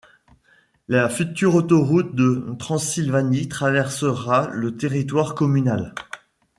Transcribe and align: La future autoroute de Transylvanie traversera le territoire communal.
La 0.87 1.09
future 1.09 1.53
autoroute 1.53 2.15
de 2.15 2.55
Transylvanie 2.57 3.47
traversera 3.47 4.49
le 4.49 4.75
territoire 4.75 5.35
communal. 5.35 5.93